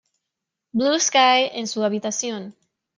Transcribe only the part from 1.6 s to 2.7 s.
su habitación.